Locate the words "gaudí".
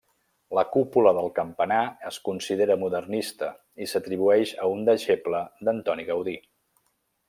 6.13-6.39